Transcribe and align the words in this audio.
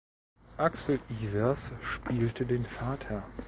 Axel 0.57 0.99
Ivers 1.21 1.73
spielte 1.83 2.47
den 2.47 2.65
Vater. 2.65 3.21